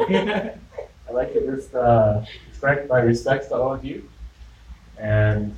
[0.08, 4.08] I'd like to just uh, express my respects to all of you.
[4.98, 5.56] And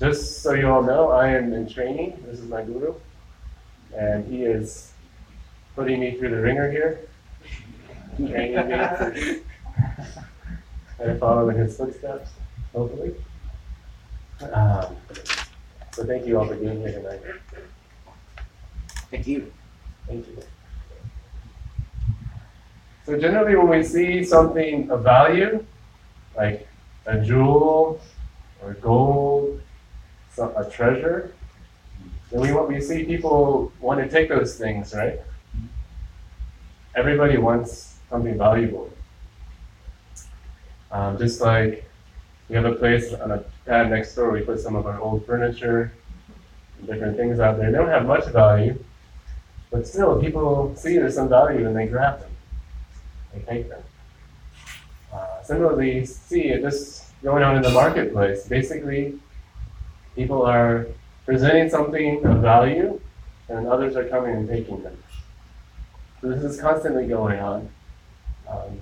[0.00, 2.22] just so you all know, I am in training.
[2.26, 2.94] This is my guru.
[3.96, 4.92] And he is
[5.76, 7.08] putting me through the wringer here,
[8.16, 9.40] training me to
[10.98, 12.30] and follow in his footsteps,
[12.74, 13.14] hopefully.
[14.52, 14.96] Um,
[15.92, 17.20] so thank you all for being here tonight.
[19.10, 19.52] Thank you.
[20.08, 20.42] Thank you.
[23.04, 25.64] So generally, when we see something of value,
[26.36, 26.68] like
[27.06, 28.00] a jewel
[28.62, 29.60] or gold,
[30.30, 31.34] some, a treasure,
[32.30, 35.20] then we we see people want to take those things, right?
[36.94, 38.90] Everybody wants something valuable.
[40.92, 41.90] Um, just like
[42.48, 45.26] we have a place on a pad next door, we put some of our old
[45.26, 45.92] furniture,
[46.86, 47.72] different things out there.
[47.72, 48.78] They don't have much value,
[49.70, 52.30] but still, people see there's some value and they grab them.
[53.46, 53.82] Take them.
[55.12, 58.46] Uh, similarly, see this going on in the marketplace.
[58.46, 59.18] Basically,
[60.14, 60.86] people are
[61.24, 63.00] presenting something of value,
[63.48, 64.96] and others are coming and taking them.
[66.20, 67.68] So this is constantly going on.
[68.48, 68.80] Um,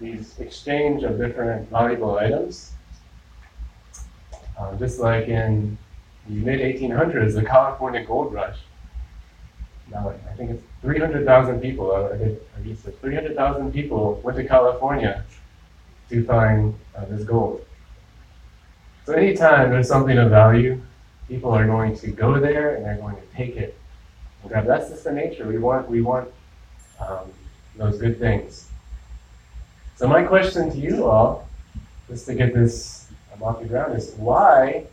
[0.00, 2.72] these exchange of different valuable items.
[4.58, 5.76] Um, just like in
[6.28, 8.58] the mid 1800s, the California gold rush.
[9.90, 14.46] Now, I think it's 300,000 people, uh, I think I used 300,000 people went to
[14.46, 15.24] California
[16.10, 17.66] to find uh, this gold.
[19.04, 20.80] So anytime there's something of value,
[21.26, 23.76] people are going to go there and they're going to take it.
[24.44, 24.52] And.
[24.68, 25.48] That's just the nature.
[25.48, 26.28] We want, we want
[27.00, 27.32] um,
[27.76, 28.70] those good things.
[29.96, 31.48] So my question to you all,
[32.06, 33.08] just to get this
[33.42, 34.86] off the ground, is why,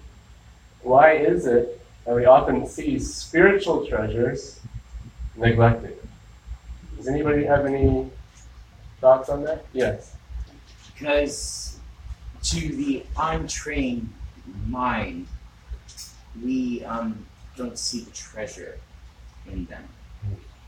[0.81, 4.59] why is it that we often see spiritual treasures
[5.35, 5.97] neglected?
[6.97, 8.09] Does anybody have any
[9.01, 9.65] thoughts on that?
[9.73, 10.15] Yes.
[10.93, 11.79] Because
[12.43, 14.13] to the untrained
[14.67, 15.27] mind,
[16.41, 18.79] we um, don't see the treasure
[19.51, 19.83] in them.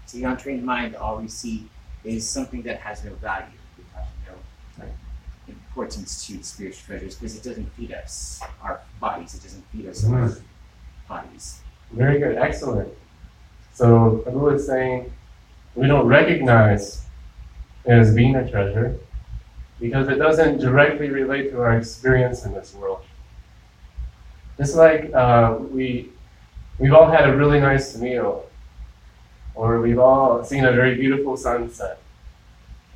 [0.07, 1.69] To the untrained mind, all we see
[2.03, 3.47] is something that has no value.
[3.77, 4.85] We have no
[5.47, 9.35] importance to spiritual treasures because it doesn't feed us our bodies.
[9.35, 10.31] It doesn't feed us our
[11.07, 11.59] bodies.
[11.91, 12.37] Very good.
[12.37, 12.93] Excellent.
[13.75, 15.11] So Abu is saying
[15.75, 17.05] we don't recognize
[17.83, 18.97] it as being a treasure
[19.81, 23.01] because it doesn't directly relate to our experience in this world.
[24.57, 26.09] Just like uh, we,
[26.79, 28.49] we've all had a really nice meal,
[29.55, 31.99] or we've all seen a very beautiful sunset,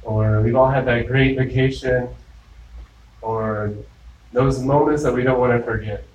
[0.04, 2.08] or we've all had that great vacation,
[3.22, 3.74] or
[4.32, 6.06] those moments that we don't want to forget,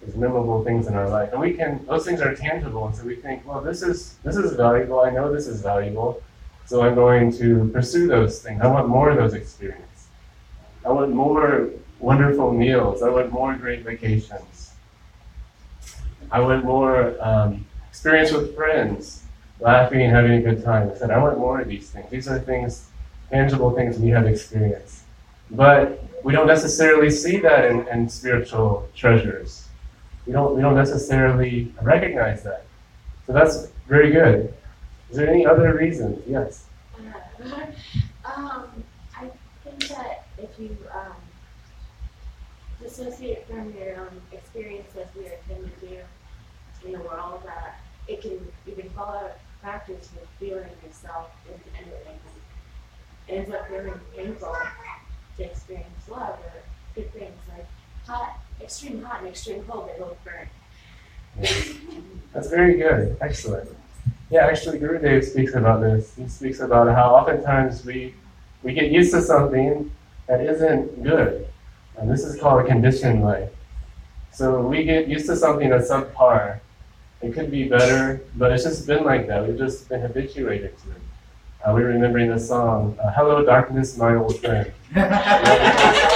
[0.00, 1.32] those memorable things in our life.
[1.32, 4.36] And we can, those things are tangible, and so we think, well, this is, this
[4.36, 6.22] is valuable, I know this is valuable,
[6.66, 8.60] so I'm going to pursue those things.
[8.62, 10.08] I want more of those experiences.
[10.84, 13.02] I want more wonderful meals.
[13.02, 14.72] I want more great vacations.
[16.30, 19.24] I want more um, experience with friends,
[19.60, 20.90] laughing and having a good time.
[20.90, 22.10] I said, I want more of these things.
[22.10, 22.88] These are things,
[23.30, 25.02] tangible things we have experienced.
[25.50, 29.67] But we don't necessarily see that in, in spiritual treasures.
[30.28, 32.66] We don't, we don't necessarily recognize that.
[33.26, 34.52] So that's very good.
[35.08, 36.22] Is there any other reasons?
[36.28, 36.66] Yes.
[38.26, 38.84] um,
[39.16, 39.30] I
[39.64, 41.16] think that if you um,
[42.82, 45.96] dissociate from your own experience as we are tend to do
[46.84, 47.70] in the world, uh,
[48.06, 52.12] it can you can fall out of practice with feeling yourself independently.
[53.28, 54.54] It ends up feeling painful
[55.38, 56.52] to experience love or
[56.94, 57.66] good things like
[58.06, 59.88] hot, extreme hot and extreme cold.
[59.88, 60.46] They both burn.
[62.34, 63.16] That's very good.
[63.22, 63.66] Excellent.
[64.30, 66.14] Yeah, actually, Gurudev speaks about this.
[66.16, 68.14] He speaks about how oftentimes we
[68.62, 69.90] we get used to something
[70.26, 71.48] that isn't good,
[71.96, 73.48] and this is called a conditioned life.
[74.32, 76.60] So we get used to something that's subpar.
[77.22, 79.48] It could be better, but it's just been like that.
[79.48, 81.02] We've just been habituated to it.
[81.64, 84.70] Uh, we're remembering the song, uh, "Hello, Darkness, My Old Friend."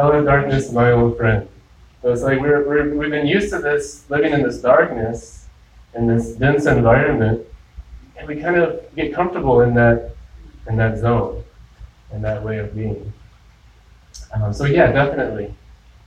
[0.00, 1.48] Hello, darkness, my old friend.
[2.02, 5.48] So it's like we're, we're, we've been used to this, living in this darkness,
[5.92, 7.44] in this dense environment,
[8.16, 10.14] and we kind of get comfortable in that,
[10.68, 11.42] in that zone,
[12.12, 13.12] in that way of being.
[14.32, 15.52] Um, so yeah, definitely.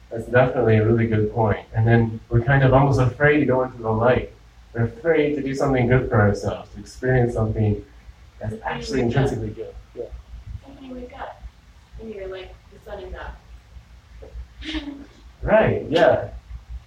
[0.09, 1.65] That's definitely a really good point.
[1.75, 4.31] And then we're kind of almost afraid to go into the light.
[4.73, 7.83] We're afraid to do something good for ourselves, to experience something
[8.39, 9.75] that's actually intrinsically good.
[9.93, 10.05] Yeah.
[10.65, 11.43] Then you wake up
[11.99, 13.40] and you're like the sun is up.
[15.41, 16.29] Right, yeah.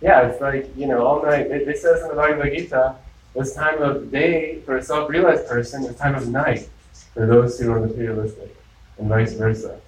[0.01, 1.47] Yeah, it's like, you know, all night.
[1.47, 2.97] It, it says in the Bhagavad Gita,
[3.35, 6.69] this time of day for a self realized person is time of night.
[7.15, 8.55] for those who are materialistic,
[8.99, 9.81] and vice versa.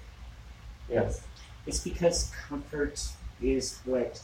[0.89, 1.21] Yes.
[1.65, 3.05] It's because comfort
[3.41, 4.21] is what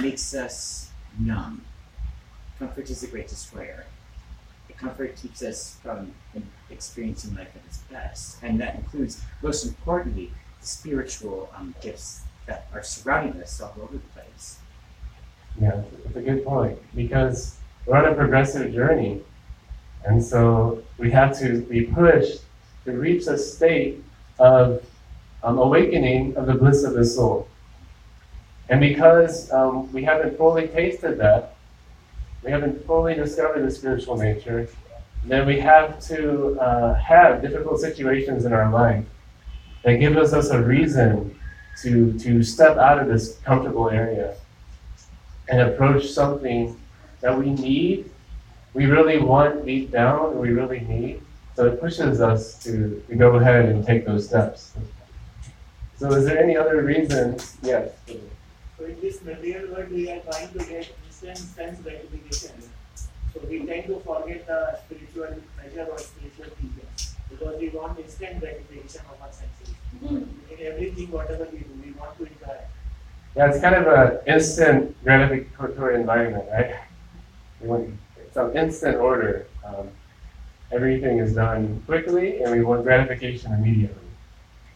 [0.00, 1.62] makes us numb.
[2.58, 3.86] Comfort is the great destroyer.
[4.76, 6.12] Comfort keeps us from
[6.68, 12.66] experiencing life at its best, and that includes, most importantly, the spiritual um, gifts that
[12.72, 14.58] are surrounding us all over the place.
[15.60, 19.20] Yeah, it's a good point because we're on a progressive journey,
[20.04, 22.42] and so we have to be pushed
[22.84, 24.02] to reach a state
[24.38, 24.84] of
[25.42, 27.48] um, awakening of the bliss of the soul.
[28.68, 31.56] And because um, we haven't fully tasted that,
[32.42, 34.68] we haven't fully discovered the spiritual nature,
[35.24, 39.04] then we have to uh, have difficult situations in our life
[39.82, 41.38] that give us, us a reason
[41.82, 44.36] to, to step out of this comfortable area
[45.48, 46.78] and approach something
[47.20, 48.10] that we need,
[48.72, 51.20] we really want deep down, we really need.
[51.56, 54.74] So it pushes us to, to go ahead and take those steps.
[55.96, 57.56] So is there any other reasons?
[57.62, 57.92] Yes.
[58.06, 62.50] So in this material world, we are trying to get instant sense gratification.
[63.32, 68.40] So we tend to forget the spiritual measure or spiritual teachings because we want instant
[68.40, 69.74] gratification of our senses.
[70.02, 70.52] Mm-hmm.
[70.52, 72.56] In everything, whatever we do, we want to enjoy.
[73.36, 76.76] Yeah, it's kind of an instant gratificatory environment, right?
[77.60, 77.90] We want
[78.32, 79.46] some instant order.
[79.64, 79.88] Um,
[80.72, 84.04] everything is done quickly, and we want gratification immediately.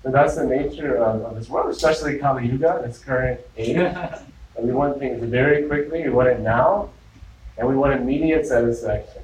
[0.03, 3.77] So that's the nature of, of this world, especially Kali Yuga, its current age.
[4.57, 6.91] and we want things very quickly, we want it now,
[7.57, 9.23] and we want immediate satisfaction.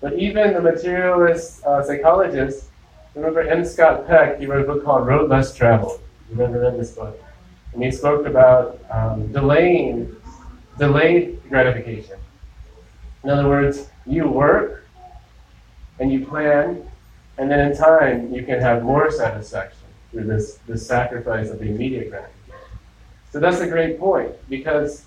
[0.00, 2.68] But even the materialist uh, psychologists,
[3.16, 3.64] remember M.
[3.64, 6.00] Scott Peck, he wrote a book called Road Less Traveled.
[6.30, 7.18] You ever read this book?
[7.72, 10.14] And he spoke about um, delaying,
[10.78, 12.18] delayed gratification.
[13.24, 14.84] In other words, you work
[15.98, 16.86] and you plan,
[17.38, 21.64] and then in time you can have more satisfaction through this, this sacrifice of the
[21.64, 22.34] immediate gratification.
[23.32, 25.04] So that's a great point because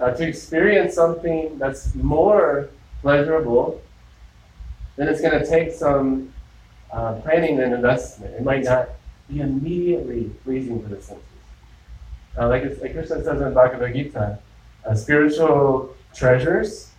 [0.00, 2.70] uh, to experience something that's more
[3.02, 3.82] pleasurable,
[4.96, 6.32] then it's going to take some
[6.92, 8.34] uh, planning an investment.
[8.34, 8.88] It might not
[9.28, 11.24] be immediately pleasing to the senses.
[12.38, 14.38] Uh, like, like Krishna says in Bhagavad Gita,
[14.86, 16.90] uh, spiritual treasures,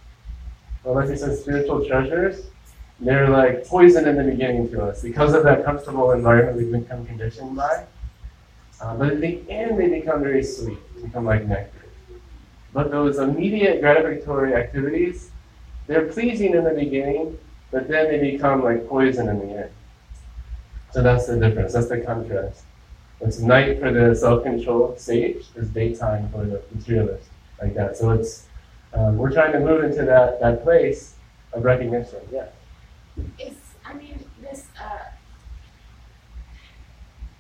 [0.84, 2.46] like he says, spiritual treasures,
[3.00, 7.06] they're like poison in the beginning to us because of that comfortable environment we've become
[7.06, 7.86] conditioned by.
[8.80, 11.86] Uh, but at the end, they become very sweet, they become like nectar.
[12.74, 15.32] But those immediate gratificatory activities,
[15.88, 17.38] they're pleasing in the beginning,
[17.72, 19.72] but then they become like poison in the end.
[20.92, 22.64] So that's the difference, that's the contrast.
[23.22, 27.30] It's night for the self-controlled sage, it's daytime for the materialist,
[27.62, 27.96] like that.
[27.96, 28.48] So it's
[28.94, 31.16] um, we're trying to move into that, that place
[31.54, 32.20] of recognition.
[32.32, 32.48] Yeah.
[33.40, 33.56] Is
[33.86, 35.12] I mean this uh,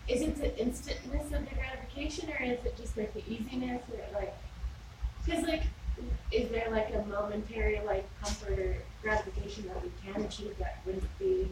[0.08, 4.20] is it the instantness of the gratification or is it just like the easiness or
[4.20, 4.36] like
[5.24, 5.64] because like
[6.32, 11.20] is there like a momentary like comfort or gratification that we can achieve that wouldn't
[11.20, 11.48] be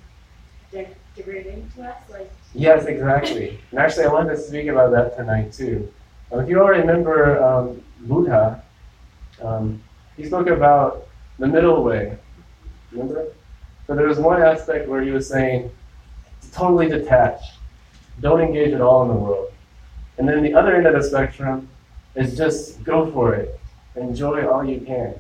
[0.71, 3.60] de- degrading to us like yes exactly.
[3.71, 5.92] And actually i wanted to speak about that tonight too.
[6.31, 8.63] If you all remember um, buddha
[9.42, 9.81] um,
[10.18, 11.07] he spoke about
[11.38, 12.18] the middle way.
[12.92, 13.27] Remember?
[13.88, 15.71] So there was one aspect where he was saying,
[16.52, 17.54] totally detached,
[18.19, 19.52] don't engage at all in the world.
[20.18, 21.69] And then the other end of the spectrum
[22.16, 23.59] is just go for it,
[23.95, 25.16] enjoy all you can.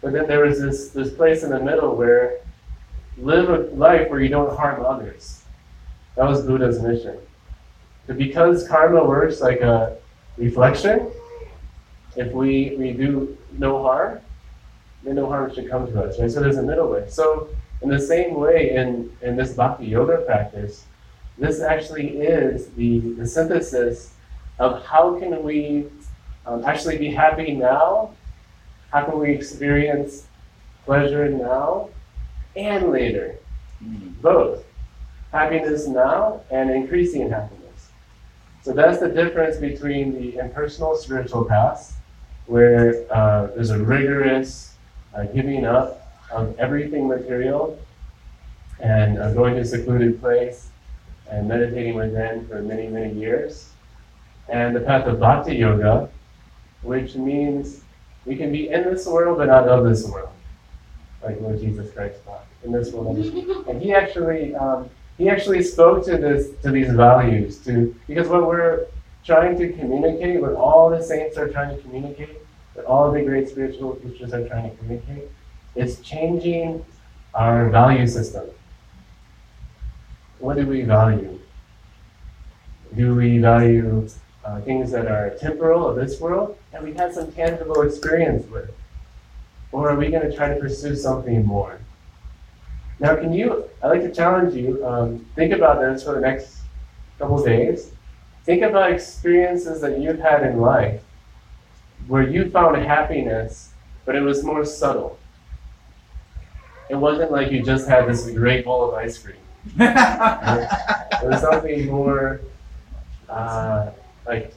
[0.00, 2.39] But then there was this, this place in the middle where
[3.18, 5.42] live a life where you don't harm others.
[6.16, 7.18] That was Buddha's mission.
[8.06, 9.96] But because karma works like a
[10.36, 11.10] reflection,
[12.16, 14.20] if we, we do no harm,
[15.02, 16.30] then no harm should come to us, right?
[16.30, 17.06] So there's a middle way.
[17.08, 17.48] So
[17.82, 20.84] in the same way, in, in this bhakti yoga practice,
[21.38, 24.12] this actually is the, the synthesis
[24.58, 25.86] of how can we
[26.44, 28.14] um, actually be happy now,
[28.92, 30.26] how can we experience
[30.84, 31.88] pleasure now
[32.56, 33.38] and later,
[33.82, 34.20] mm.
[34.20, 34.64] both
[35.32, 37.90] happiness now and increasing happiness.
[38.62, 41.96] So that's the difference between the impersonal spiritual path,
[42.46, 44.74] where uh, there's a rigorous
[45.14, 47.78] uh, giving up of everything material
[48.80, 50.68] and uh, going to a secluded place
[51.30, 53.70] and meditating within for many, many years.
[54.48, 56.08] And the path of Bhakti Yoga,
[56.82, 57.82] which means
[58.26, 60.30] we can be in this world but not of this world,
[61.22, 62.46] like Lord Jesus Christ taught.
[62.62, 67.56] In this world, and he actually um, he actually spoke to this to these values
[67.64, 68.86] to because what we're
[69.24, 72.36] trying to communicate, what all the saints are trying to communicate,
[72.74, 75.30] what all the great spiritual teachers are trying to communicate,
[75.74, 76.84] is changing
[77.34, 78.48] our value system.
[80.38, 81.38] what do we value?
[82.96, 84.08] Do we value
[84.44, 88.70] uh, things that are temporal of this world that we've had some tangible experience with?
[89.72, 91.78] Or are we going to try to pursue something more?
[92.98, 96.58] Now, can you, I'd like to challenge you, um, think about this for the next
[97.18, 97.92] couple days.
[98.44, 101.02] Think about experiences that you've had in life
[102.08, 103.72] where you found happiness,
[104.04, 105.18] but it was more subtle.
[106.88, 109.36] It wasn't like you just had this great bowl of ice cream.
[111.22, 112.40] It was something more
[113.28, 113.90] uh,
[114.26, 114.54] like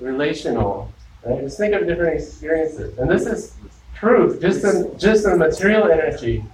[0.00, 0.92] relational.
[1.24, 1.40] Right?
[1.40, 3.54] Just think of different experiences, and this is
[4.02, 6.44] proof, just in just in material energy,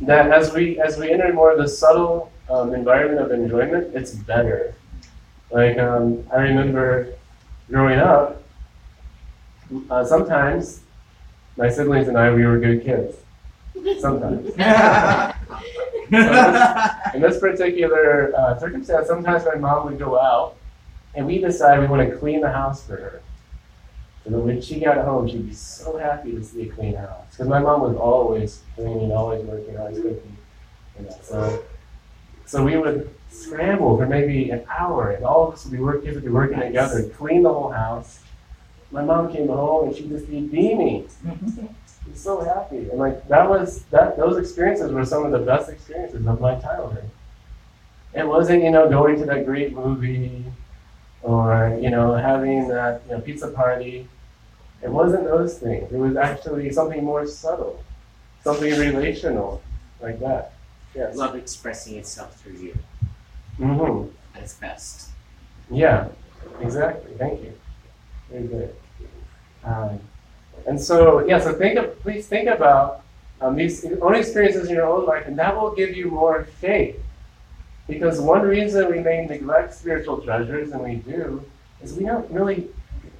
[0.00, 4.14] that as we as we enter more of the subtle um, environment of enjoyment, it's
[4.14, 4.72] better.
[5.50, 7.12] Like um, I remember
[7.68, 8.40] growing up,
[9.90, 10.82] uh, sometimes
[11.56, 13.16] my siblings and I we were good kids.
[14.00, 14.48] Sometimes.
[17.14, 20.54] In this particular uh, circumstance, sometimes my mom would go out,
[21.16, 23.22] and we decide we want to clean the house for her.
[24.26, 27.26] So that when she got home, she'd be so happy to see a clean house.
[27.30, 30.36] Because my mom was always cleaning, always working, always cooking.
[30.98, 31.64] You know, so,
[32.44, 36.12] so we would scramble for maybe an hour, and all of us would be working,
[36.12, 38.18] would be working together, and clean the whole house.
[38.90, 41.04] My mom came home, and she'd just be beaming.
[41.24, 41.66] Mm-hmm.
[42.06, 44.16] She's so happy, and like that was that.
[44.16, 47.08] Those experiences were some of the best experiences of my childhood.
[48.12, 50.44] It wasn't, you know, going to that great movie,
[51.22, 54.08] or you know, having that you know, pizza party.
[54.86, 55.92] It wasn't those things.
[55.92, 57.82] It was actually something more subtle,
[58.44, 59.60] something relational,
[60.00, 60.52] like that.
[60.94, 61.16] Yes.
[61.16, 62.78] Love expressing itself through you
[63.58, 64.08] Mm-hmm.
[64.36, 65.08] at its best.
[65.70, 66.08] Yeah,
[66.60, 67.12] exactly.
[67.18, 67.52] Thank you.
[68.30, 68.76] Very good.
[69.64, 69.98] Um,
[70.68, 73.02] and so, yeah, so think of, please think about
[73.40, 76.96] um, these own experiences in your own life, and that will give you more faith.
[77.88, 81.44] Because one reason we may neglect spiritual treasures, and we do,
[81.82, 82.68] is we don't really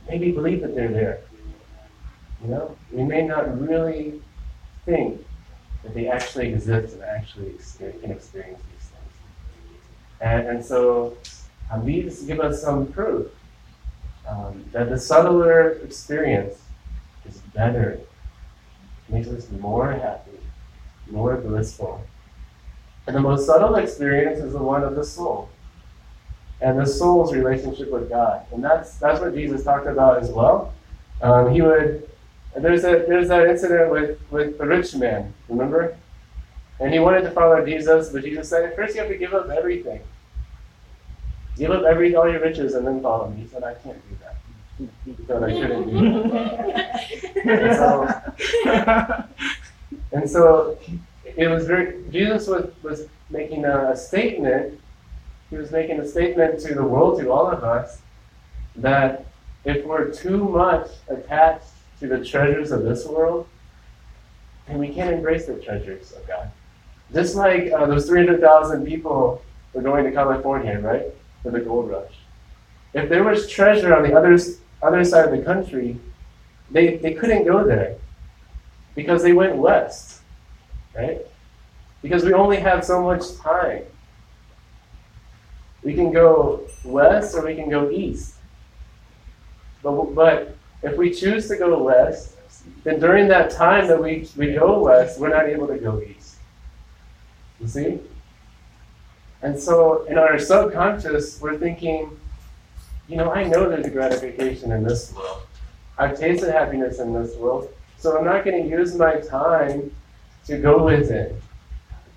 [0.08, 1.20] maybe believe that they're there.
[2.42, 4.20] You know, we may not really
[4.84, 5.24] think
[5.82, 7.54] that they actually exist and actually
[8.00, 9.12] can experience these things.
[10.20, 11.16] And, and so
[11.84, 13.28] these give us some proof
[14.28, 16.60] um, that the subtler experience
[17.24, 18.00] is better,
[19.08, 20.38] makes us more happy,
[21.10, 22.04] more blissful.
[23.06, 25.48] And the most subtle experience is the one of the soul.
[26.60, 28.46] And the soul's relationship with God.
[28.50, 30.72] And that's that's what Jesus talked about as well.
[31.22, 32.08] Um, he would
[32.64, 35.96] there's a there's that incident with, with the rich man, remember?
[36.78, 39.48] And he wanted to follow Jesus, but Jesus said, first you have to give up
[39.48, 40.00] everything.
[41.56, 43.42] Give up every all your riches and then follow me.
[43.42, 44.36] He said, I can't do that.
[45.06, 47.10] He said I couldn't do that.
[47.46, 49.24] And so,
[50.12, 50.78] and so
[51.36, 54.78] it was very Jesus was, was making a, a statement.
[55.48, 58.00] He was making a statement to the world, to all of us,
[58.76, 59.26] that
[59.64, 61.68] if we're too much attached
[62.00, 63.46] to the treasures of this world,
[64.66, 66.50] then we can't embrace the treasures of God.
[67.12, 71.06] Just like uh, those 300,000 people were going to California, right,
[71.42, 72.12] for the gold rush.
[72.94, 74.38] If there was treasure on the other,
[74.82, 75.98] other side of the country,
[76.70, 77.96] they, they couldn't go there
[78.94, 80.22] because they went west,
[80.94, 81.20] right?
[82.02, 83.84] Because we only have so much time.
[85.82, 88.34] We can go west or we can go east.
[89.82, 92.36] But, but if we choose to go west,
[92.84, 96.36] then during that time that we, we go west, we're not able to go east.
[97.60, 98.00] You see?
[99.42, 102.18] And so in our subconscious, we're thinking,
[103.08, 105.42] you know, I know there's a gratification in this world.
[105.98, 109.94] I've tasted happiness in this world, so I'm not going to use my time
[110.46, 111.40] to go within.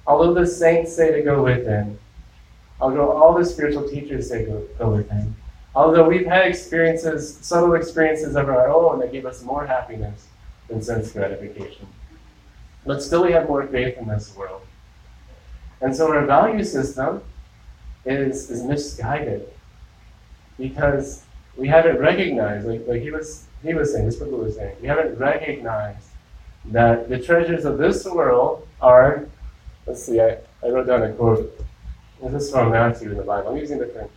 [0.06, 1.98] Although the saints say to go within,
[2.82, 5.36] although all the spiritual teachers say go, go within,
[5.80, 10.28] although we've had experiences, subtle experiences of our own that give us more happiness
[10.68, 11.88] than sense gratification.
[12.86, 14.62] But still, we have more faith in this world.
[15.80, 17.24] And so our value system
[18.06, 19.48] is, is misguided
[20.58, 21.24] because
[21.56, 24.88] we haven't recognized, like, like he was he was saying, this Lou was saying, we
[24.88, 26.08] haven't recognized
[26.66, 29.28] that the treasures of this world are,
[29.86, 31.58] let's see, I, I wrote down a quote.
[32.22, 33.50] This is from Matthew in the Bible.
[33.50, 34.12] I'm using different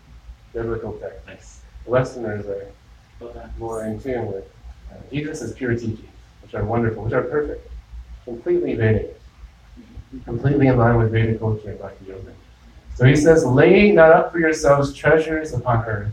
[0.52, 1.26] biblical text.
[1.26, 1.62] Nice.
[1.86, 2.70] Westerners are
[3.58, 4.44] more in tune with
[4.90, 6.08] uh, Jesus' pure teachings,
[6.42, 7.68] which are wonderful, which are perfect,
[8.24, 9.20] completely Vedic,
[10.24, 12.32] completely in line with Vedic culture and Bhakti Yoga.
[12.94, 16.12] So he says, Lay not up for yourselves treasures upon earth,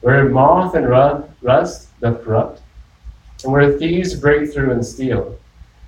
[0.00, 2.62] where moth and rust doth corrupt,
[3.44, 5.38] and where thieves break through and steal.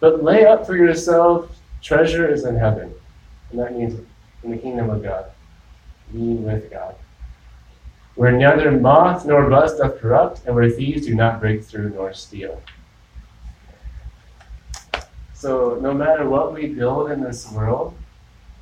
[0.01, 2.95] But lay up for yourselves treasures in heaven.
[3.51, 3.99] And that means
[4.43, 5.31] in the kingdom of God,
[6.13, 6.95] being with God.
[8.19, 12.13] Where neither moth nor rust doth corrupt, and where thieves do not break through nor
[12.13, 12.61] steal.
[15.35, 17.95] So no matter what we build in this world,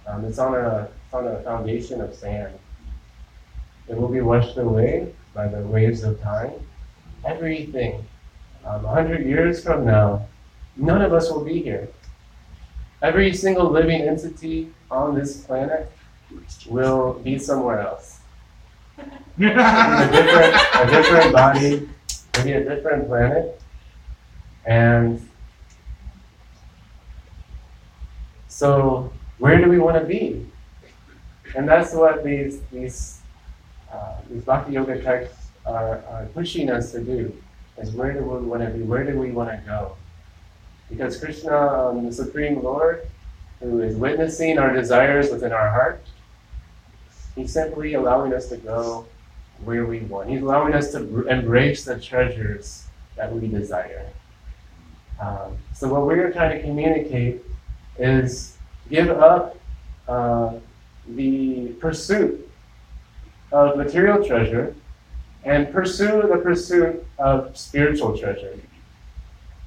[0.06, 2.52] um, it's on a on a foundation of sand.
[3.88, 6.52] It will be washed away by the waves of time.
[7.25, 8.04] Everything.
[8.62, 10.26] Um, a hundred years from now,
[10.76, 11.88] none of us will be here.
[13.00, 15.90] Every single living entity on this planet
[16.68, 18.15] will be somewhere else.
[18.98, 21.88] A different, a different body,
[22.36, 23.60] maybe a different planet.
[24.64, 25.28] And
[28.48, 30.46] so, where do we want to be?
[31.54, 33.20] And that's what these these
[33.92, 37.36] uh, these Bhakti Yoga texts are, are pushing us to do.
[37.78, 38.82] Is where do we want to be?
[38.82, 39.96] Where do we want to go?
[40.88, 43.06] Because Krishna, um, the Supreme Lord,
[43.60, 46.02] who is witnessing our desires within our heart,
[47.37, 49.07] He's simply allowing us to go
[49.64, 50.31] where we want.
[50.31, 54.11] He's allowing us to embrace the treasures that we desire.
[55.21, 57.43] Um, so, what we're trying to communicate
[57.99, 58.57] is
[58.90, 59.59] give up
[60.09, 60.55] uh,
[61.09, 62.49] the pursuit
[63.52, 64.75] of material treasure
[65.45, 68.59] and pursue the pursuit of spiritual treasure.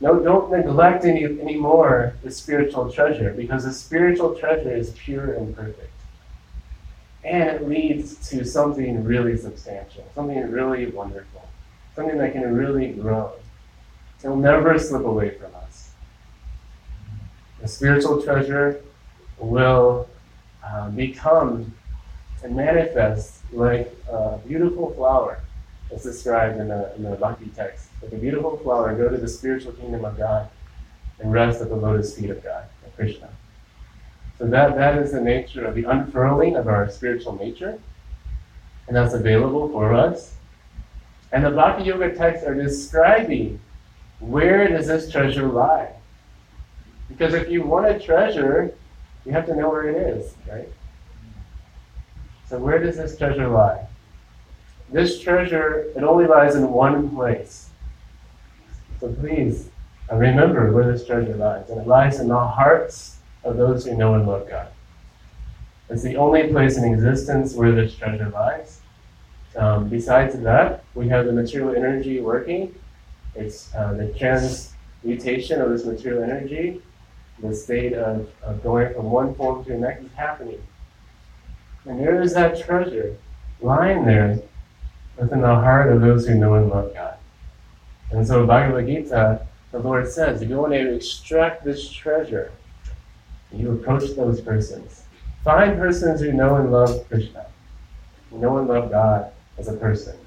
[0.02, 5.56] No, don't neglect any anymore the spiritual treasure because the spiritual treasure is pure and
[5.56, 5.92] perfect.
[7.24, 11.48] And it leads to something really substantial, something really wonderful,
[11.96, 13.34] something that can really grow.
[14.24, 15.92] It'll never slip away from us.
[17.62, 18.82] The spiritual treasure
[19.38, 20.08] will
[20.64, 21.74] uh, become
[22.44, 25.42] and manifest like a beautiful flower
[25.92, 27.90] as described in the, in the Bhakti text.
[28.02, 30.50] Like a beautiful flower, go to the spiritual kingdom of God
[31.20, 33.30] and rest at the lotus feet of God, of Krishna.
[34.39, 37.77] So that, that is the nature of the unfurling of our spiritual nature,
[38.88, 40.35] and that's available for us.
[41.33, 43.59] And the Bhakti Yoga texts are describing
[44.20, 45.92] where does this treasure lie?
[47.09, 48.74] Because if you want a treasure,
[49.25, 50.70] you have to know where it is, right?
[52.48, 53.87] So where does this treasure lie?
[54.92, 57.70] This treasure, it only lies in one place.
[59.00, 59.70] So please
[60.11, 61.70] uh, remember where this treasure lies.
[61.70, 64.70] And it lies in the hearts of those who know and love God.
[65.90, 68.82] It's the only place in existence where this treasure lies.
[69.56, 72.75] Um, besides that, we have the material energy working.
[73.36, 76.82] It's uh, the transmutation of this material energy,
[77.42, 80.62] the state of, of going from one form to the next is happening.
[81.86, 83.18] And there is that treasure
[83.62, 84.40] lying there
[85.18, 87.18] within the heart of those who know and love God.
[88.12, 92.52] And so Bhagavad Gita, the Lord says, if you want to extract this treasure,
[93.51, 95.03] you approach those persons.
[95.44, 97.46] Find persons who know and love Krishna,
[98.29, 100.18] who know and love God as a person.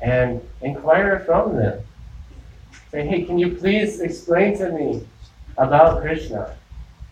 [0.00, 1.80] And inquire from them.
[2.90, 5.06] Say, hey, can you please explain to me
[5.56, 6.56] about Krishna?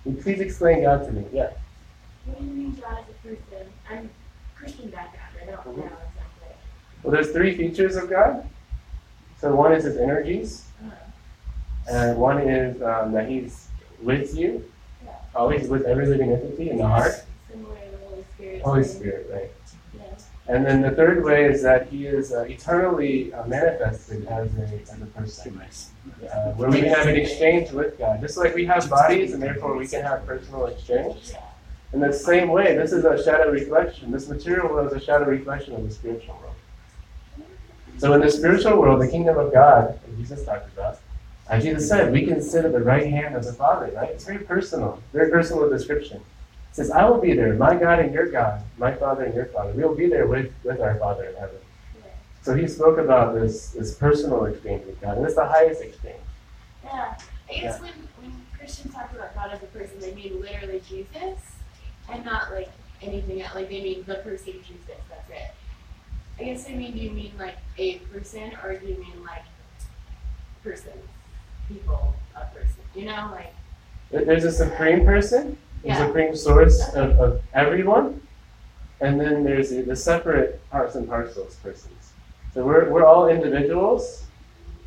[0.03, 1.25] Can you please explain God to me?
[1.33, 1.51] Yeah.
[2.25, 3.73] What do you mean God as a person?
[3.89, 4.11] I'm
[4.57, 5.37] Christian background.
[5.41, 6.57] I don't know exactly.
[7.03, 8.49] Well, there's three features of God.
[9.39, 10.67] So one is his energies,
[11.91, 13.69] and one is um, that he's
[14.03, 14.70] with you,
[15.35, 17.25] always with every living entity in the heart.
[17.51, 18.63] Similar to the Holy Spirit.
[18.63, 19.51] Holy Spirit, right?
[19.97, 20.55] Yeah.
[20.55, 24.63] And then the third way is that he is uh, eternally uh, manifested as a,
[24.63, 28.21] as a person, uh, where we can have an exchange with God.
[28.21, 31.33] Just like we have bodies, and therefore we can have personal exchange.
[31.93, 34.13] In the same way, this is a shadow reflection.
[34.13, 36.55] This material world is a shadow reflection of the spiritual world.
[37.99, 41.00] So in the spiritual world, the kingdom of God, Jesus talked about,
[41.51, 44.11] as Jesus said, we can sit at the right hand of the Father, right?
[44.11, 46.19] It's very personal, very personal description.
[46.19, 49.47] It says, I will be there, my God and your God, my Father and your
[49.47, 49.73] Father.
[49.73, 51.57] We will be there with, with our Father in heaven.
[52.43, 56.23] So he spoke about this, this personal exchange with God, and it's the highest exchange.
[56.85, 57.19] Yeah.
[57.51, 61.41] I guess when, when Christians talk about God as a person, they mean literally Jesus
[62.09, 62.71] and not like
[63.03, 63.57] anything else.
[63.57, 65.51] Like they mean the person Jesus, that's it.
[66.39, 69.43] I guess I mean, do you mean like a person or do you mean like
[70.63, 71.05] persons,
[71.73, 72.83] people, a person?
[72.95, 76.07] You know, like, There's a supreme person, the Yeah.
[76.07, 78.21] supreme source of, of everyone,
[79.01, 82.13] and then there's the, the separate parts and parcels persons.
[82.53, 84.25] So we're, we're all individuals,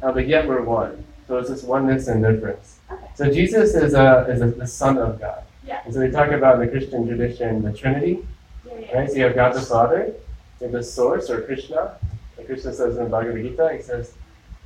[0.02, 1.04] uh, but yet we're one.
[1.28, 2.80] So it's this oneness and difference.
[2.91, 3.08] okay.
[3.15, 5.43] So Jesus is, a, is a, the Son of God.
[5.65, 5.80] Yeah.
[5.86, 8.19] And so they talk about in the Christian tradition the Trinity,
[8.67, 8.98] Yeah, yeah.
[8.98, 9.10] right?
[9.10, 10.13] So you have God the Father,
[10.60, 11.98] you have the source or Krishna.
[12.38, 14.13] Like Krishna says in Bhagavad Gita, he says,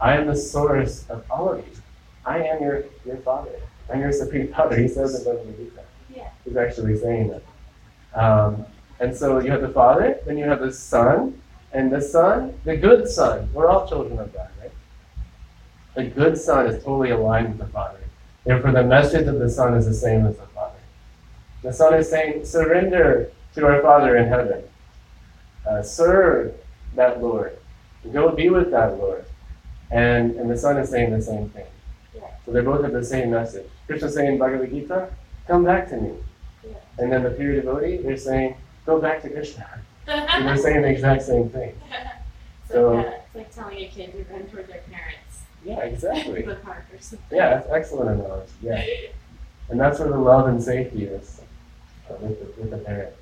[0.02, 1.74] I am the source of all of you.
[2.28, 3.56] I am your, your father.
[3.92, 4.78] I'm your supreme father.
[4.78, 5.84] He says in Bhagavad Gita.
[6.14, 6.30] Yeah.
[6.44, 7.44] He's actually saying that.
[8.22, 8.66] Um,
[9.00, 11.40] And so you have the Father, then you have the Son,
[11.72, 13.48] and the Son, the good Son.
[13.54, 14.72] We're all children of God, right?
[15.94, 18.00] The good Son is totally aligned with the Father.
[18.44, 20.82] Therefore, the message of the Son is the same as the Father.
[21.62, 24.64] The Son is saying, surrender to our Father in heaven.
[25.70, 26.56] Uh, serve
[26.96, 27.58] that Lord.
[28.12, 29.26] Go be with that Lord.
[29.92, 31.68] And, and the Son is saying the same thing.
[32.48, 33.68] So they both have the same message.
[33.88, 35.10] Krishna saying in Bhagavad Gita,
[35.48, 36.14] come back to me.
[36.66, 36.76] Yeah.
[36.98, 38.56] And then the pure devotee, they're saying,
[38.86, 39.68] go back to Krishna.
[40.08, 41.76] And they're saying the exact same thing.
[42.70, 45.42] so, So- yeah, it's like telling a kid to run toward their parents.
[45.66, 46.44] Yeah, exactly.
[46.44, 47.38] The park or something.
[47.38, 48.54] Yeah, that's excellent analogy.
[48.62, 48.86] Yeah.
[49.70, 51.42] And that's where the love and safety is
[52.10, 53.14] uh, with, the, with the parent.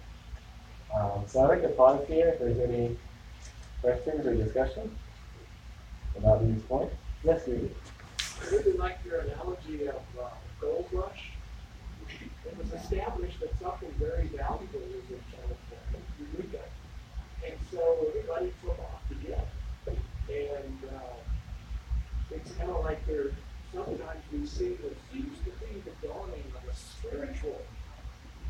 [0.95, 2.95] Um, so I'd like to pause here if there's any
[3.81, 4.95] questions or discussion
[6.15, 6.93] about these points.
[7.23, 7.71] Yes, Rudy.
[8.41, 11.31] I really like your analogy of uh, gold rush.
[12.45, 16.63] It was established that something very valuable was in California, Eureka.
[17.45, 19.47] And so everybody took off to get
[19.87, 19.97] it.
[20.29, 21.15] And uh,
[22.31, 23.31] it's kind of like there,
[23.73, 27.61] sometimes we see there seems to be the dawning of a spiritual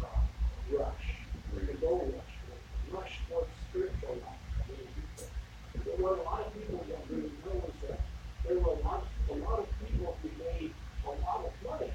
[0.03, 0.07] uh,
[0.71, 1.15] rush,
[1.53, 2.35] the gold rush,
[2.91, 5.29] or rush towards spiritual life.
[5.73, 7.99] But what a lot of people don't really know is that
[8.47, 10.73] there were a lot, a lot of people who made
[11.05, 11.91] a lot of money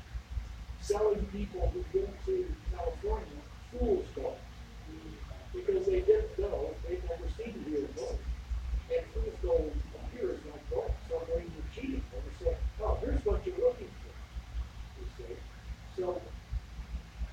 [0.91, 4.39] selling people who went to California fool's gold.
[5.55, 8.19] Because they didn't know, they'd never seen real gold.
[8.91, 10.91] And fool's gold appears like gold.
[11.09, 12.03] So they were cheating.
[12.11, 14.15] They were saying, oh, here's what you're looking for.
[14.99, 15.35] You see?
[15.97, 16.21] So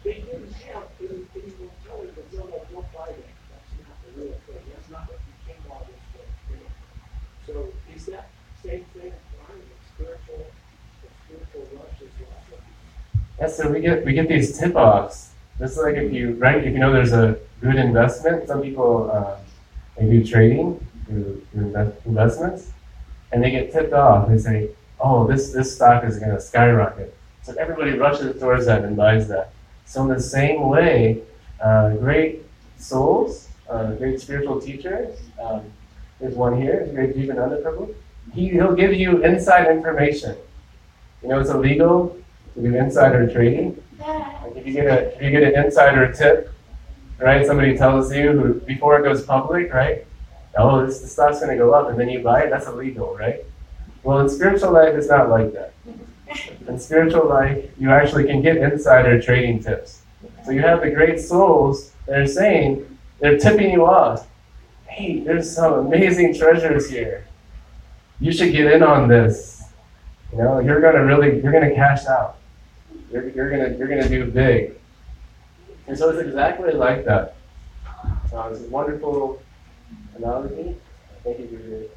[0.04, 3.36] they didn't have any, anyone telling them, no, no, don't buy that.
[3.50, 4.62] That's not the real thing.
[4.70, 6.26] That's not what you came all this for.
[6.54, 6.74] You know?
[7.50, 8.30] So is that
[8.62, 10.46] same thing applying to spiritual,
[11.02, 12.38] the spiritual rush as well?
[13.49, 15.31] So we get we get these tip offs.
[15.60, 19.38] Just like if you right, if you know there's a good investment, some people uh,
[19.97, 22.71] they do trading through, through invest, investments,
[23.31, 24.27] and they get tipped off.
[24.27, 28.83] They say, "Oh, this this stock is going to skyrocket," so everybody rushes towards that
[28.83, 29.53] and buys that.
[29.86, 31.21] So in the same way,
[31.62, 32.43] uh, great
[32.77, 35.17] souls, uh, great spiritual teachers.
[35.41, 35.62] Um,
[36.19, 37.95] there's one here, great Jivananda Prabhu.
[38.33, 40.36] He he'll give you inside information.
[41.23, 42.17] You know, it's illegal
[42.62, 43.82] do insider trading.
[44.00, 46.52] Like if you get a if you get an insider tip,
[47.20, 47.46] right?
[47.46, 50.06] Somebody tells you who, before it goes public, right?
[50.58, 52.50] Oh, this the stock's going to go up, and then you buy it.
[52.50, 53.43] That's illegal, right?
[54.04, 55.74] Well, in spiritual life, it's not like that.
[56.67, 60.02] In spiritual life, you actually can get insider trading tips.
[60.46, 64.28] So you have the great souls that are saying they're tipping you off.
[64.88, 67.28] Hey, there's some amazing treasures here.
[68.20, 69.63] You should get in on this.
[70.32, 72.38] You know, you're gonna really, you're gonna cash out.
[73.12, 74.74] You're, you're gonna, you're gonna do big.
[75.88, 77.36] And so it's exactly like that.
[78.26, 79.41] It's a wonderful
[80.15, 80.76] analogy.
[81.24, 81.88] Thank you, Judy,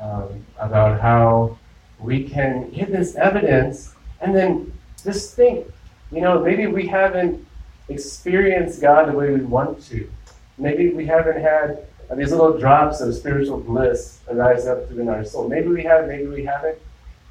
[0.00, 1.58] um, about how
[1.98, 5.66] we can get this evidence and then just think,
[6.10, 7.46] you know, maybe we haven't
[7.88, 10.10] experienced God the way we want to.
[10.58, 15.48] Maybe we haven't had these little drops of spiritual bliss arise up within our soul.
[15.48, 16.78] Maybe we have, maybe we haven't.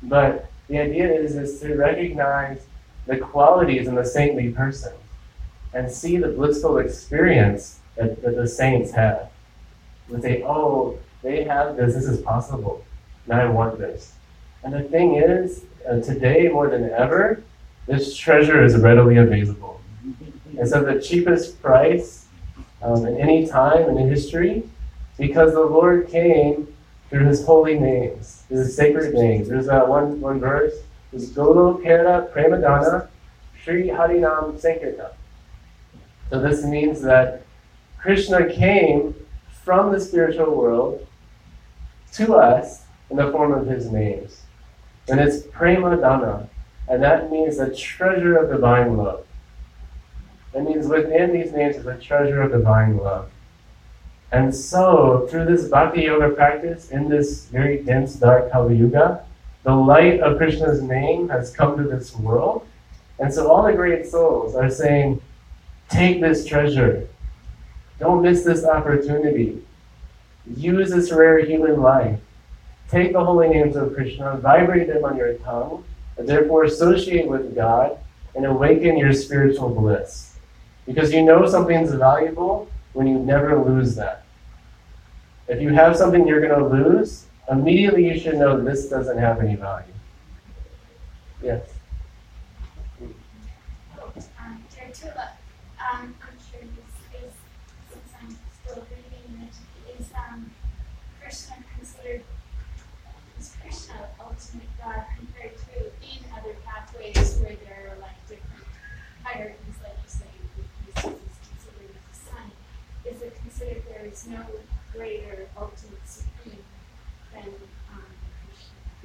[0.02, 2.66] But the idea is, is to recognize
[3.06, 4.94] the qualities in the saintly person
[5.74, 9.30] and see the blissful experience that, that the saints have.
[10.10, 12.84] And say, oh, they have this, this is possible.
[13.26, 14.14] Now I want this.
[14.64, 17.44] And the thing is, uh, today more than ever,
[17.88, 19.82] this treasure is readily available.
[20.54, 22.28] It's at the cheapest price
[22.82, 24.64] um, in any time in history
[25.18, 26.74] because the Lord came
[27.10, 29.50] through his holy names, his sacred names.
[29.50, 30.74] There's uh, one, one verse,
[31.14, 33.08] is Golo Kera Premadana
[33.64, 35.12] Sri Harinam Sankirtan.
[36.30, 37.46] So this means that
[38.00, 39.16] Krishna came
[39.64, 41.08] from the spiritual world
[42.14, 44.42] to us in the form of his names.
[45.08, 46.50] And it's Prema Dana,
[46.88, 49.26] and that means the treasure of divine love.
[50.54, 53.30] That means within these names is a treasure of divine love.
[54.32, 59.26] And so, through this bhakti yoga practice in this very dense, dark Kali Yuga,
[59.64, 62.68] the light of Krishna's name has come to this world.
[63.20, 65.22] And so, all the great souls are saying,
[65.90, 67.08] Take this treasure.
[68.00, 69.62] Don't miss this opportunity.
[70.46, 72.20] Use this rare human life.
[72.90, 75.84] Take the holy names of Krishna, vibrate them on your tongue,
[76.18, 77.98] and therefore associate with God
[78.36, 80.36] and awaken your spiritual bliss.
[80.86, 84.24] Because you know something's valuable when you never lose that.
[85.48, 89.40] If you have something you're going to lose, immediately you should know this doesn't have
[89.40, 89.86] any value.
[91.42, 91.68] Yes.
[94.40, 94.64] Um,
[95.04, 95.22] uh,
[95.84, 97.34] um, I'm sure this is,
[97.92, 100.52] since I'm still reading it, is um,
[101.22, 102.24] Krishna considered,
[103.40, 108.64] is Krishna ultimate God compared to in other pathways where there are like different
[109.24, 110.32] hierarchies, like you say,
[110.96, 112.52] is considered the sun?
[113.06, 114.46] Is it considered there is no
[114.94, 115.48] greater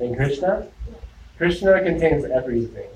[0.01, 0.69] In Krishna?
[1.37, 2.89] Krishna contains everything.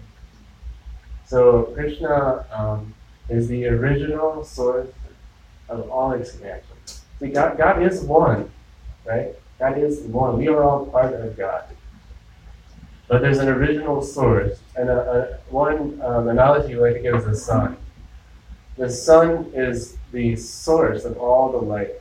[1.24, 2.94] So Krishna um,
[3.28, 4.88] is the original source
[5.68, 6.76] of all expansion.
[7.18, 8.50] See, God, God is one,
[9.04, 9.34] right?
[9.58, 10.38] God is one.
[10.38, 11.64] We are all part of God.
[13.08, 17.14] But there's an original source, and a, a, one um, analogy we like to give
[17.14, 17.76] is the sun.
[18.76, 21.94] The sun is the source of all the light.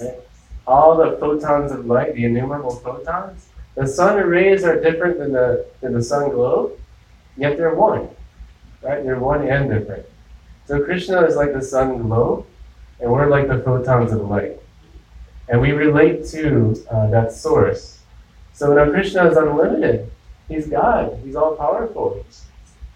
[0.00, 0.18] Right?
[0.66, 5.66] All the photons of light, the innumerable photons, the sun rays are different than the
[5.80, 6.78] than the sun globe,
[7.36, 8.08] yet they're one.
[8.82, 9.02] Right?
[9.02, 10.06] They're one and different.
[10.66, 12.46] So Krishna is like the sun globe,
[13.00, 14.58] and we're like the photons of light.
[15.48, 18.00] And we relate to uh, that source.
[18.52, 20.10] So now Krishna is unlimited.
[20.48, 21.20] He's God.
[21.24, 22.24] He's all powerful.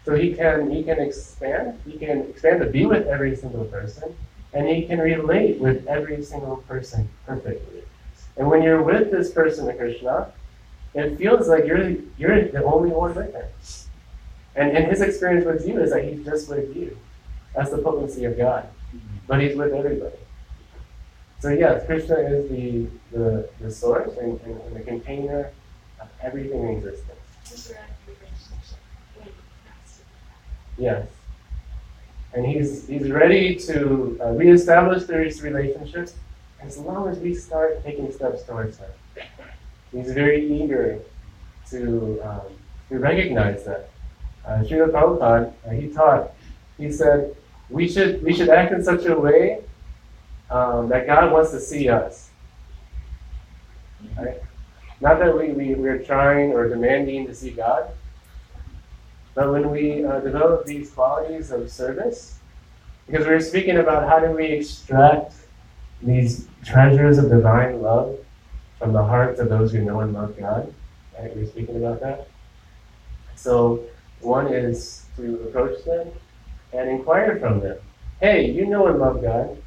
[0.05, 1.81] So he can he can expand.
[1.85, 4.17] He can expand to be with every single person,
[4.55, 7.83] and he can relate with every single person perfectly.
[8.37, 10.33] And when you're with this person, Krishna,
[10.95, 13.45] it feels like you're you're the only one with him.
[14.57, 16.97] And and his experience with you is that he's just with you.
[17.55, 18.69] That's the potency of God.
[19.27, 20.17] But he's with everybody.
[21.41, 25.53] So yes, Krishna is the the, the source and, and, and the container
[26.01, 27.75] of everything in existence.
[30.77, 31.09] Yes.
[32.35, 36.15] And he's he's ready to uh, reestablish these relationships
[36.61, 38.91] as long as we start taking steps towards him.
[39.93, 41.01] He's very eager
[41.71, 42.41] to, um,
[42.89, 43.91] to recognize that.
[44.45, 46.33] Uh, Srila Prabhupada, uh, he taught,
[46.79, 47.37] he said,
[47.71, 49.63] we should, we should act in such a way
[50.51, 52.31] um, that God wants to see us.
[54.17, 54.41] Right?
[55.01, 57.91] Not that we, we, we're trying or demanding to see God,
[59.35, 62.39] but when we uh, develop these qualities of service,
[63.07, 65.35] because we were speaking about how do we extract
[66.03, 68.19] these treasures of divine love
[68.79, 70.73] from the hearts of those who know and love God.
[71.19, 71.35] Right?
[71.35, 72.29] We were speaking about that.
[73.35, 73.85] So
[74.21, 76.11] one is to approach them
[76.73, 77.79] and inquire from them.
[78.21, 79.63] Hey, you know and love God.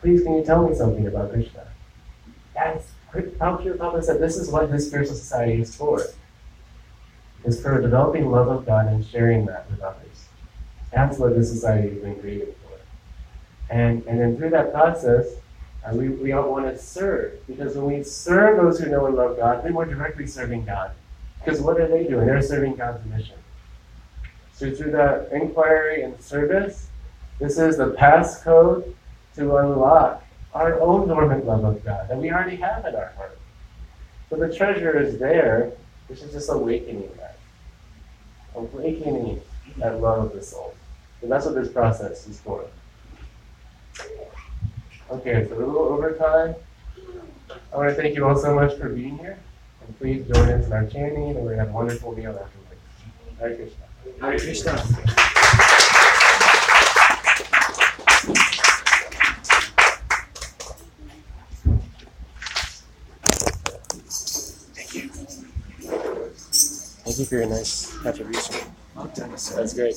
[0.00, 1.66] Please, can you tell me something about Krishna?
[2.54, 6.02] That's Prabhupada Papa said this is what this spiritual society is for.
[7.44, 10.26] Is for developing love of God and sharing that with others.
[10.92, 12.78] That's what this society has been created for.
[13.72, 15.26] And and then through that process,
[15.88, 17.46] uh, we, we all want to serve.
[17.46, 20.92] Because when we serve those who know and love God, then we're directly serving God.
[21.38, 22.26] Because what are they doing?
[22.26, 23.36] They're serving God's mission.
[24.52, 26.88] So through that inquiry and service,
[27.38, 28.92] this is the passcode
[29.36, 33.38] to unlock our own dormant love of God that we already have in our heart.
[34.28, 35.72] So the treasure is there,
[36.08, 37.38] which is just awakening that.
[38.54, 39.40] Awakening
[39.76, 40.74] that love of the soul.
[41.22, 42.64] And that's what this process is for.
[45.10, 46.54] Okay, so a little overtime.
[47.72, 49.38] I want to thank you all so much for being here.
[49.86, 52.38] And please join us in our chanting, and we're going to have a wonderful meal
[52.38, 52.82] afterwards.
[53.38, 53.84] Hare Krishna.
[54.20, 54.76] Hare Krishna.
[64.74, 65.08] Thank you
[67.04, 68.56] Thank you for your nice contribution.
[68.94, 69.10] Well.
[69.16, 69.86] That's great.